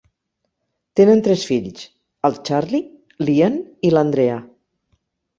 [0.99, 1.83] Tenen tres fills:
[2.29, 2.79] el Charlie,
[3.27, 3.59] l'Ian
[3.89, 4.39] i la Andrea.